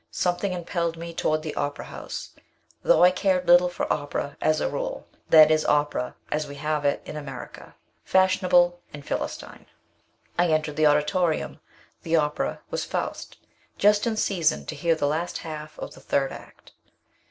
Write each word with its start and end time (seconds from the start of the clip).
Something 0.09 0.51
impelled 0.51 0.97
me 0.97 1.13
toward 1.13 1.43
the 1.43 1.53
Opera 1.53 1.85
House, 1.85 2.31
though 2.81 3.03
I 3.03 3.11
cared 3.11 3.47
little 3.47 3.69
for 3.69 3.85
opera 3.93 4.35
as 4.41 4.59
a 4.59 4.67
rule, 4.67 5.05
that 5.29 5.51
is, 5.51 5.63
opera 5.63 6.15
as 6.31 6.47
we 6.47 6.55
have 6.55 6.85
it 6.85 7.03
in 7.05 7.15
America 7.15 7.75
fashionable 8.03 8.81
and 8.91 9.05
Philistine. 9.05 9.67
I 10.39 10.47
entered 10.47 10.75
the 10.77 10.87
auditorium 10.87 11.59
the 12.01 12.15
opera 12.15 12.61
was 12.71 12.83
"Faust" 12.83 13.37
just 13.77 14.07
in 14.07 14.17
season 14.17 14.65
to 14.65 14.75
hear 14.75 14.95
the 14.95 15.05
last 15.05 15.37
half 15.37 15.77
of 15.77 15.93
the 15.93 16.01
third 16.01 16.31
act. 16.31 16.71